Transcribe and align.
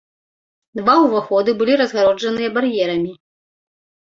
Два 0.79 0.95
ўваходы 1.03 1.55
былі 1.59 1.73
разгароджаныя 1.81 2.49
бар'ерамі. 2.57 3.13